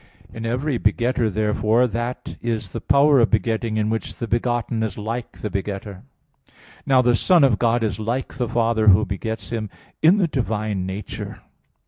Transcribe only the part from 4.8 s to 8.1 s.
is like the begetter. Now the Son of God is